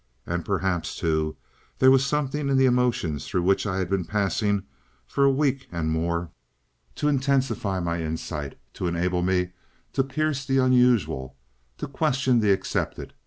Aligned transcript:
And 0.25 0.43
perhaps, 0.43 0.95
too, 0.95 1.35
there 1.77 1.91
was 1.91 2.03
something 2.03 2.49
in 2.49 2.57
the 2.57 2.65
emotions 2.65 3.27
through 3.27 3.43
which 3.43 3.67
I 3.67 3.77
had 3.77 3.87
been 3.87 4.03
passing 4.03 4.63
for 5.05 5.23
a 5.25 5.31
week 5.31 5.67
and 5.71 5.91
more, 5.91 6.31
to 6.95 7.07
intensify 7.07 7.79
my 7.79 8.01
insight, 8.01 8.57
to 8.73 8.87
enable 8.87 9.21
me 9.21 9.51
to 9.93 10.03
pierce 10.03 10.43
the 10.43 10.57
unusual, 10.57 11.35
to 11.77 11.85
question 11.87 12.39
the 12.39 12.51
accepted. 12.51 13.13